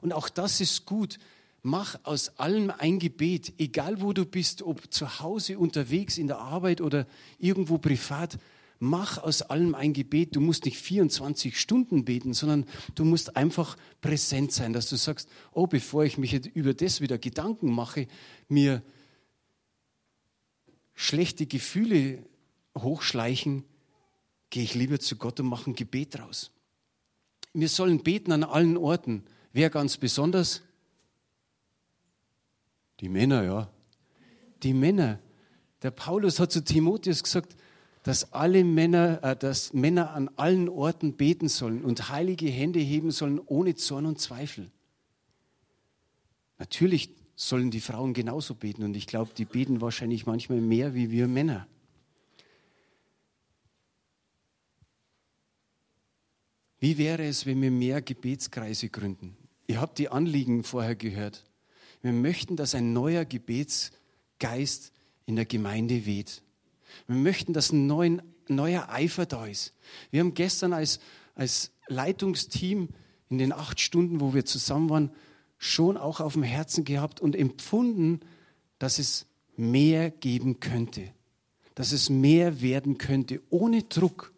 [0.00, 1.18] Und auch das ist gut.
[1.62, 6.38] Mach aus allem ein Gebet, egal wo du bist, ob zu Hause, unterwegs, in der
[6.38, 7.06] Arbeit oder
[7.38, 8.38] irgendwo privat.
[8.80, 10.34] Mach aus allem ein Gebet.
[10.34, 15.28] Du musst nicht 24 Stunden beten, sondern du musst einfach präsent sein, dass du sagst,
[15.52, 18.08] oh, bevor ich mich über das wieder Gedanken mache,
[18.48, 18.82] mir
[20.94, 22.24] schlechte Gefühle
[22.76, 23.64] hochschleichen,
[24.50, 26.50] gehe ich lieber zu Gott und mache ein Gebet draus.
[27.54, 29.24] Wir sollen beten an allen Orten.
[29.52, 30.62] Wer ganz besonders?
[33.00, 33.68] Die Männer, ja.
[34.62, 35.18] Die Männer.
[35.82, 37.56] Der Paulus hat zu Timotheus gesagt,
[38.02, 43.10] dass alle Männer, äh, dass Männer an allen Orten beten sollen und heilige Hände heben
[43.10, 44.70] sollen ohne Zorn und Zweifel.
[46.58, 51.10] Natürlich sollen die Frauen genauso beten und ich glaube, die beten wahrscheinlich manchmal mehr wie
[51.10, 51.66] wir Männer.
[56.82, 59.36] Wie wäre es, wenn wir mehr Gebetskreise gründen?
[59.68, 61.44] Ihr habt die Anliegen vorher gehört.
[62.02, 64.90] Wir möchten, dass ein neuer Gebetsgeist
[65.24, 66.42] in der Gemeinde weht.
[67.06, 69.74] Wir möchten, dass ein neuen, neuer Eifer da ist.
[70.10, 70.98] Wir haben gestern als,
[71.36, 72.88] als Leitungsteam
[73.28, 75.10] in den acht Stunden, wo wir zusammen waren,
[75.58, 78.18] schon auch auf dem Herzen gehabt und empfunden,
[78.80, 81.12] dass es mehr geben könnte,
[81.76, 84.31] dass es mehr werden könnte, ohne Druck,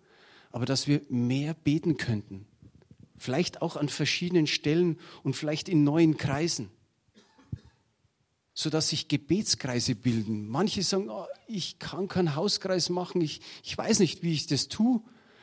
[0.55, 2.47] aber dass wir mehr beten könnten.
[3.17, 6.71] Vielleicht auch an verschiedenen Stellen und vielleicht in neuen Kreisen
[8.55, 10.47] sodass sich Gebetskreise bilden.
[10.47, 14.69] Manche sagen, oh, ich kann keinen Hauskreis machen, ich, ich weiß nicht, wie ich das
[14.69, 15.03] tue,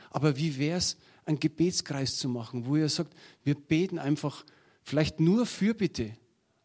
[0.09, 4.45] aber wie wäre es, einen Gebetskreis zu machen, wo ihr sagt, wir beten einfach
[4.81, 6.15] vielleicht nur für Bitte,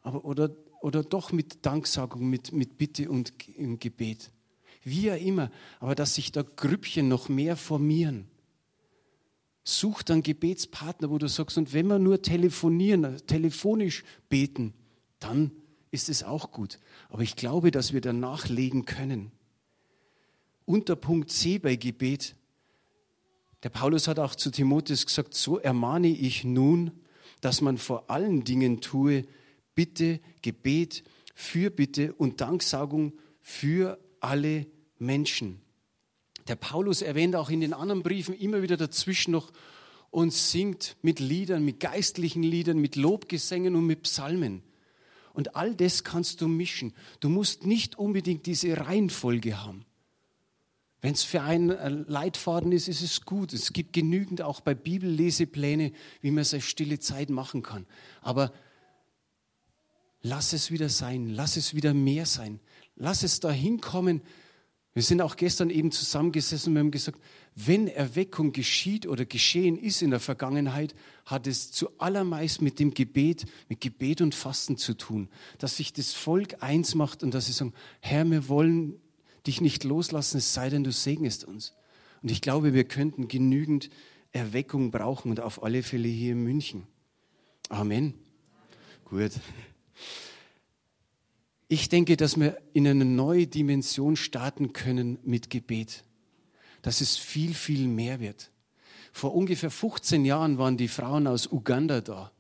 [0.03, 4.31] aber, oder, oder doch mit Danksagung, mit, mit Bitte und im Gebet.
[4.85, 8.29] Wie ja immer, aber dass sich da Grüppchen noch mehr formieren.
[9.69, 14.73] Such dann Gebetspartner, wo du sagst, und wenn wir nur telefonieren, telefonisch beten,
[15.19, 15.51] dann
[15.91, 16.79] ist es auch gut.
[17.09, 19.33] Aber ich glaube, dass wir danach legen können.
[20.67, 22.37] Unter Punkt C bei Gebet.
[23.65, 26.93] Der Paulus hat auch zu Timotheus gesagt, so ermahne ich nun,
[27.41, 29.25] dass man vor allen Dingen tue,
[29.75, 31.03] Bitte, Gebet,
[31.35, 34.67] Fürbitte und Danksagung für alle
[35.01, 35.61] Menschen.
[36.49, 39.53] Der Paulus erwähnt auch in den anderen Briefen immer wieder dazwischen noch
[40.11, 44.63] und singt mit Liedern, mit geistlichen Liedern, mit Lobgesängen und mit Psalmen.
[45.35, 46.95] Und all das kannst du mischen.
[47.21, 49.85] Du musst nicht unbedingt diese Reihenfolge haben.
[51.03, 53.53] Wenn es für einen Leitfaden ist, ist es gut.
[53.53, 57.87] Es gibt genügend auch bei Bibellesepläne, wie man seine stille Zeit machen kann.
[58.23, 58.53] Aber
[60.23, 62.61] lass es wieder sein, lass es wieder mehr sein.
[62.95, 64.23] Lass es dahin kommen,
[64.97, 67.21] wir sind auch gestern eben zusammengesessen und haben gesagt,
[67.55, 70.95] wenn Erweckung geschieht oder geschehen ist in der Vergangenheit,
[71.27, 75.29] hat es zuallermeist mit dem Gebet, mit Gebet und Fasten zu tun.
[75.59, 78.99] Dass sich das Volk eins macht und dass sie sagen, Herr, wir wollen
[79.47, 81.75] dich nicht loslassen, es sei denn, du segnest uns.
[82.23, 83.91] Und ich glaube, wir könnten genügend
[84.33, 86.87] Erweckung brauchen und auf alle Fälle hier in München.
[87.69, 88.15] Amen.
[89.05, 89.33] Gut.
[91.69, 96.05] Ich denke, dass wir in eine neue Dimension starten können mit Gebet.
[96.83, 98.53] Dass es viel, viel mehr wird.
[99.13, 102.31] Vor ungefähr 15 Jahren waren die Frauen aus Uganda da.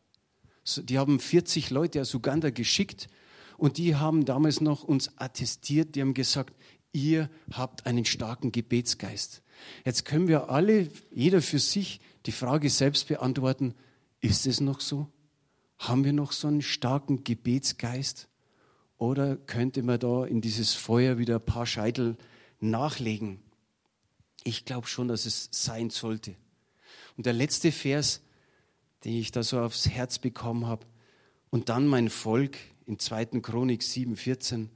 [0.76, 3.08] Die haben 40 Leute aus Uganda geschickt
[3.56, 6.54] und die haben damals noch uns attestiert, die haben gesagt,
[6.92, 9.42] ihr habt einen starken Gebetsgeist.
[9.84, 13.74] Jetzt können wir alle, jeder für sich, die Frage selbst beantworten,
[14.20, 15.08] ist es noch so?
[15.78, 18.28] Haben wir noch so einen starken Gebetsgeist?
[18.98, 22.16] Oder könnte man da in dieses Feuer wieder ein paar Scheitel
[22.60, 23.40] nachlegen?
[24.44, 26.34] Ich glaube schon, dass es sein sollte.
[27.16, 28.22] Und der letzte Vers,
[29.04, 30.86] den ich da so aufs Herz bekommen habe,
[31.50, 32.56] und dann mein Volk
[32.86, 33.40] in 2.
[33.40, 34.68] Chronik 7,14,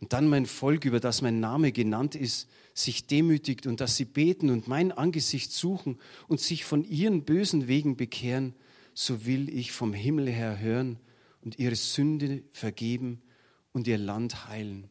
[0.00, 4.04] und dann mein Volk, über das mein Name genannt ist, sich demütigt und dass sie
[4.04, 8.54] beten und mein Angesicht suchen und sich von ihren bösen Wegen bekehren,
[8.94, 11.00] so will ich vom Himmel her hören
[11.48, 13.22] und ihre Sünde vergeben
[13.72, 14.90] und ihr Land heilen.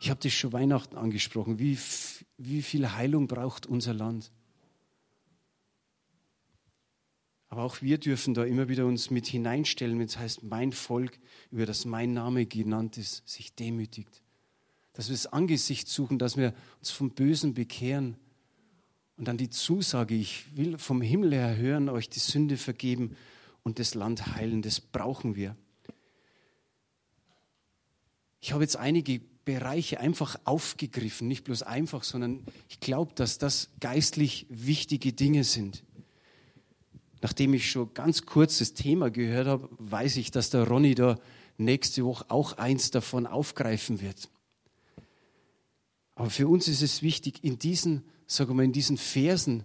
[0.00, 1.60] Ich habe das schon Weihnachten angesprochen.
[1.60, 1.78] Wie,
[2.36, 4.32] wie viel Heilung braucht unser Land?
[7.48, 11.16] Aber auch wir dürfen da immer wieder uns mit hineinstellen, wenn es heißt, mein Volk,
[11.52, 14.20] über das mein Name genannt ist, sich demütigt.
[14.94, 18.16] Dass wir das Angesicht suchen, dass wir uns vom Bösen bekehren.
[19.16, 23.16] Und dann die Zusage, ich will vom Himmel her hören, euch die Sünde vergeben
[23.62, 25.56] und das Land heilen, das brauchen wir.
[28.40, 33.70] Ich habe jetzt einige Bereiche einfach aufgegriffen, nicht bloß einfach, sondern ich glaube, dass das
[33.80, 35.84] geistlich wichtige Dinge sind.
[37.22, 41.18] Nachdem ich schon ganz kurz das Thema gehört habe, weiß ich, dass der Ronny da
[41.56, 44.28] nächste Woche auch eins davon aufgreifen wird.
[46.14, 49.64] Aber für uns ist es wichtig, in diesen, sagen wir, in diesen Versen,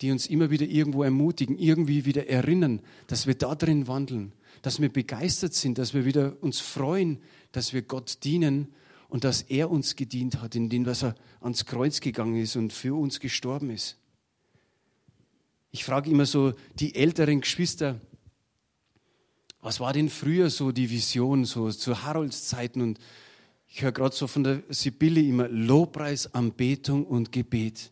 [0.00, 4.80] die uns immer wieder irgendwo ermutigen, irgendwie wieder erinnern, dass wir da drin wandeln, dass
[4.80, 7.20] wir begeistert sind, dass wir wieder uns freuen,
[7.52, 8.74] dass wir Gott dienen
[9.08, 13.20] und dass er uns gedient hat, indem er ans Kreuz gegangen ist und für uns
[13.20, 13.96] gestorben ist.
[15.70, 18.00] Ich frage immer so die älteren Geschwister,
[19.60, 22.98] was war denn früher so die Vision, so zu Harolds Zeiten und
[23.70, 27.90] Ich höre gerade so von der Sibylle immer Lobpreis, Anbetung und Gebet.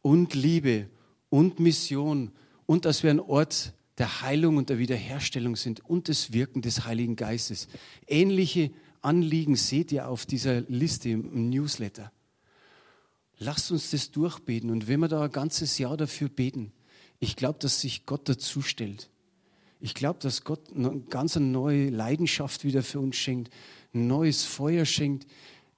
[0.00, 0.88] Und Liebe
[1.28, 2.32] und Mission
[2.66, 6.84] und dass wir ein Ort der Heilung und der Wiederherstellung sind und des Wirken des
[6.84, 7.68] Heiligen Geistes.
[8.06, 8.70] Ähnliche
[9.02, 12.10] Anliegen seht ihr auf dieser Liste im Newsletter.
[13.38, 16.72] Lasst uns das durchbeten und wenn wir da ein ganzes Jahr dafür beten,
[17.20, 19.10] ich glaube, dass sich Gott dazu stellt.
[19.80, 23.52] Ich glaube, dass Gott eine ganz neue Leidenschaft wieder für uns schenkt,
[23.92, 25.26] ein neues Feuer schenkt.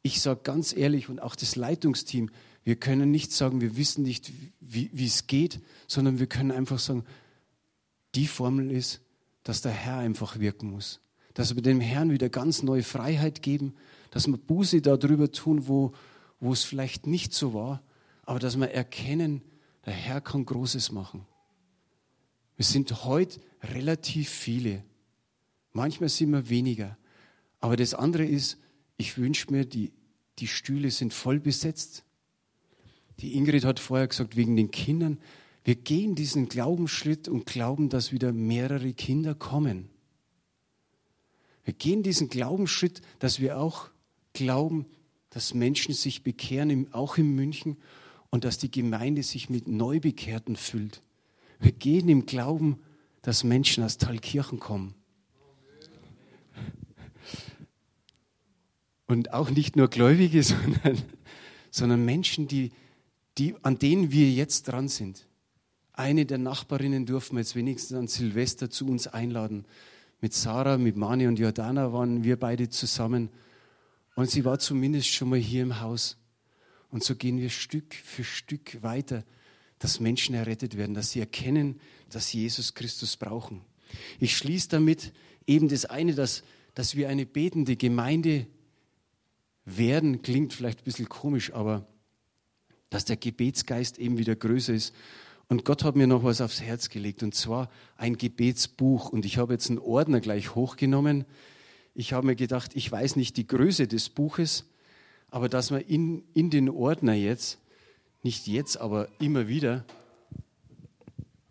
[0.03, 2.31] Ich sage ganz ehrlich und auch das Leitungsteam,
[2.63, 6.79] wir können nicht sagen, wir wissen nicht, wie, wie es geht, sondern wir können einfach
[6.79, 7.05] sagen,
[8.17, 9.01] die Formel ist,
[9.45, 11.01] dass der Herr einfach wirken muss.
[11.35, 13.75] Dass wir dem Herrn wieder ganz neue Freiheit geben,
[14.11, 15.93] dass wir Buße darüber tun, wo,
[16.41, 17.83] wo es vielleicht nicht so war,
[18.23, 19.43] aber dass wir erkennen,
[19.85, 21.27] der Herr kann Großes machen.
[22.57, 24.83] Wir sind heute relativ viele.
[25.73, 26.97] Manchmal sind wir weniger.
[27.61, 28.59] Aber das andere ist,
[28.97, 29.93] ich wünsche mir, die,
[30.39, 32.05] die Stühle sind voll besetzt.
[33.21, 35.19] Die Ingrid hat vorher gesagt, wegen den Kindern.
[35.67, 39.89] Wir gehen diesen Glaubensschritt und glauben, dass wieder mehrere Kinder kommen.
[41.65, 43.91] Wir gehen diesen Glaubensschritt, dass wir auch
[44.33, 44.87] glauben,
[45.31, 47.79] dass Menschen sich bekehren, auch in München,
[48.31, 51.03] und dass die Gemeinde sich mit Neubekehrten füllt.
[51.59, 52.79] Wir gehen im Glauben,
[53.23, 54.95] dass Menschen aus Thalkirchen kommen.
[59.09, 61.03] Und auch nicht nur Gläubige, sondern,
[61.73, 62.71] sondern Menschen, die,
[63.37, 65.26] die, an denen wir jetzt dran sind.
[65.97, 69.65] Eine der Nachbarinnen durften wir jetzt wenigstens an Silvester zu uns einladen.
[70.21, 73.31] Mit Sarah, mit Mani und Jordana waren wir beide zusammen.
[74.15, 76.19] Und sie war zumindest schon mal hier im Haus.
[76.91, 79.25] Und so gehen wir Stück für Stück weiter,
[79.79, 81.81] dass Menschen errettet werden, dass sie erkennen,
[82.11, 83.63] dass sie Jesus Christus brauchen.
[84.21, 85.15] Ich schließe damit
[85.47, 86.43] eben das eine, dass,
[86.75, 88.47] dass wir eine betende Gemeinde
[89.65, 91.87] werden, klingt vielleicht ein bisschen komisch, aber
[92.91, 94.95] dass der Gebetsgeist eben wieder größer ist
[95.49, 99.11] und Gott hat mir noch was aufs Herz gelegt, und zwar ein Gebetsbuch.
[99.11, 101.25] Und ich habe jetzt einen Ordner gleich hochgenommen.
[101.95, 104.65] Ich habe mir gedacht, ich weiß nicht die Größe des Buches,
[105.31, 107.59] aber dass wir in, in den Ordner jetzt,
[108.23, 109.85] nicht jetzt, aber immer wieder,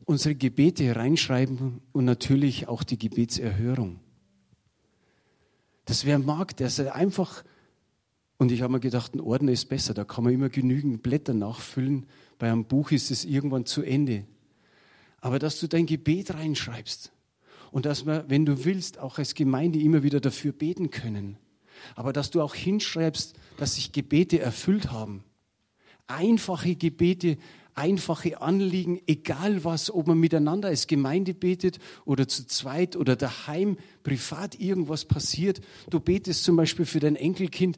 [0.04, 4.02] unsere Gebete reinschreiben und natürlich auch die Gebetserhörung.
[5.86, 7.44] Das wer mag, der einfach,
[8.38, 11.34] und ich habe mir gedacht, ein Ordner ist besser, da kann man immer genügend Blätter
[11.34, 12.06] nachfüllen
[12.38, 14.26] bei einem Buch ist es irgendwann zu Ende.
[15.20, 17.12] Aber dass du dein Gebet reinschreibst
[17.72, 21.38] und dass wir, wenn du willst, auch als Gemeinde immer wieder dafür beten können.
[21.96, 25.24] Aber dass du auch hinschreibst, dass sich Gebete erfüllt haben.
[26.08, 27.38] Einfache Gebete,
[27.76, 33.78] einfache Anliegen, egal was, ob man miteinander als Gemeinde betet oder zu zweit oder daheim
[34.04, 35.62] privat irgendwas passiert.
[35.90, 37.78] Du betest zum Beispiel für dein Enkelkind,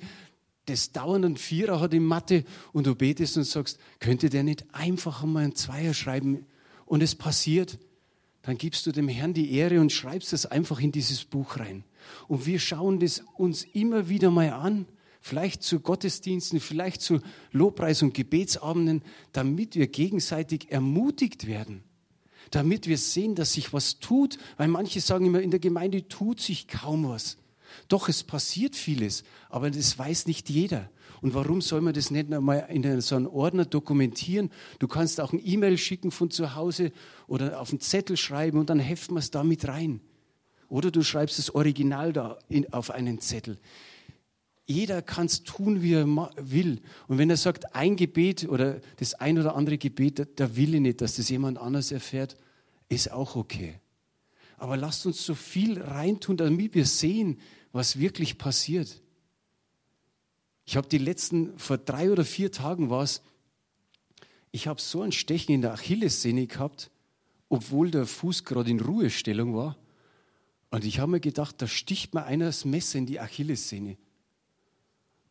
[0.67, 4.65] das dauernd einen Vierer hat in Mathe und du betest und sagst, könnte der nicht
[4.73, 6.45] einfach einmal einen Zweier schreiben
[6.85, 7.79] und es passiert,
[8.43, 11.83] dann gibst du dem Herrn die Ehre und schreibst es einfach in dieses Buch rein.
[12.27, 14.85] Und wir schauen das uns immer wieder mal an,
[15.21, 17.19] vielleicht zu Gottesdiensten, vielleicht zu
[17.51, 19.03] Lobpreis- und Gebetsabenden,
[19.33, 21.83] damit wir gegenseitig ermutigt werden,
[22.51, 26.39] damit wir sehen, dass sich was tut, weil manche sagen immer, in der Gemeinde tut
[26.39, 27.37] sich kaum was.
[27.87, 30.89] Doch, es passiert vieles, aber das weiß nicht jeder.
[31.21, 34.51] Und warum soll man das nicht einmal in so einem Ordner dokumentieren?
[34.79, 36.91] Du kannst auch ein E-Mail schicken von zu Hause
[37.27, 40.01] oder auf einen Zettel schreiben und dann heften wir es da mit rein.
[40.69, 43.57] Oder du schreibst das Original da in, auf einen Zettel.
[44.65, 46.05] Jeder kann es tun, wie er
[46.37, 46.81] will.
[47.07, 50.75] Und wenn er sagt, ein Gebet oder das ein oder andere Gebet, da, da will
[50.75, 52.35] ich nicht, dass das jemand anders erfährt,
[52.89, 53.79] ist auch okay.
[54.57, 57.39] Aber lasst uns so viel reintun, damit wir sehen,
[57.71, 59.01] was wirklich passiert.
[60.65, 63.21] Ich habe die letzten, vor drei oder vier Tagen war es,
[64.51, 66.89] ich habe so ein Stechen in der Achillessehne gehabt,
[67.49, 69.77] obwohl der Fuß gerade in Ruhestellung war.
[70.69, 73.97] Und ich habe mir gedacht, da sticht mir einer das Messer in die Achillessehne.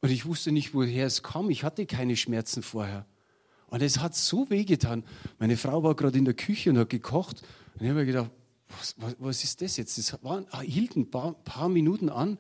[0.01, 1.51] Und ich wusste nicht, woher es kam.
[1.51, 3.07] Ich hatte keine Schmerzen vorher.
[3.69, 5.05] Und es hat so wehgetan.
[5.39, 7.43] Meine Frau war gerade in der Küche und hat gekocht.
[7.75, 8.31] Und ich habe mir gedacht,
[8.69, 9.99] was, was, was, ist das jetzt?
[9.99, 12.39] Das war, hielt ein paar, paar Minuten an.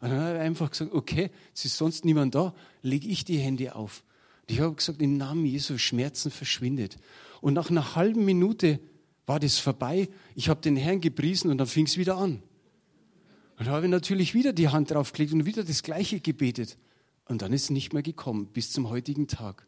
[0.00, 3.38] Und dann habe ich einfach gesagt, okay, es ist sonst niemand da, lege ich die
[3.38, 4.02] Hände auf.
[4.42, 6.96] Und ich habe gesagt, im Namen Jesu, Schmerzen verschwindet.
[7.40, 8.80] Und nach einer halben Minute
[9.26, 10.08] war das vorbei.
[10.34, 12.42] Ich habe den Herrn gepriesen und dann fing es wieder an.
[13.58, 16.78] Und dann habe ich natürlich wieder die Hand draufgelegt und wieder das Gleiche gebetet.
[17.26, 19.66] Und dann ist es nicht mehr gekommen, bis zum heutigen Tag.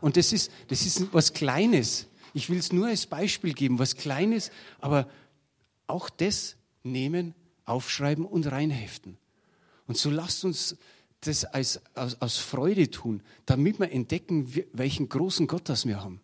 [0.00, 2.08] Und das ist, das ist was Kleines.
[2.34, 5.08] Ich will es nur als Beispiel geben, was Kleines, aber
[5.90, 7.34] auch das nehmen,
[7.64, 9.18] aufschreiben und reinheften.
[9.86, 10.76] Und so lasst uns
[11.20, 16.20] das als, aus, aus Freude tun, damit wir entdecken, welchen großen Gott das wir haben.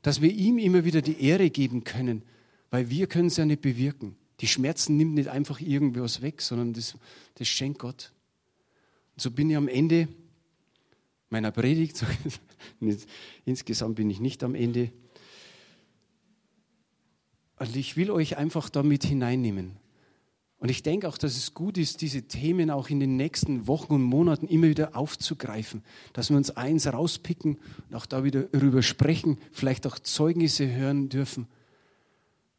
[0.00, 2.22] Dass wir ihm immer wieder die Ehre geben können,
[2.70, 4.16] weil wir können es ja nicht bewirken.
[4.40, 6.96] Die Schmerzen nimmt nicht einfach irgendwas weg, sondern das,
[7.34, 8.12] das schenkt Gott.
[9.14, 10.08] Und so bin ich am Ende
[11.28, 12.04] meiner Predigt,
[13.44, 14.92] insgesamt bin ich nicht am Ende,
[17.62, 19.76] und ich will euch einfach damit hineinnehmen.
[20.58, 23.94] Und ich denke auch, dass es gut ist, diese Themen auch in den nächsten Wochen
[23.94, 27.58] und Monaten immer wieder aufzugreifen, dass wir uns eins rauspicken
[27.88, 31.46] und auch da wieder darüber sprechen, vielleicht auch Zeugnisse hören dürfen.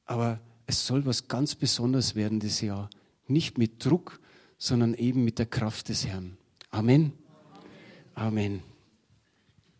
[0.06, 2.89] Aber es soll was ganz Besonderes werden dieses Jahr.
[3.28, 4.22] Nicht mit Druck,
[4.58, 6.38] sondern eben mit der Kraft des Herrn.
[6.72, 7.12] Amen.
[8.16, 8.73] Amen.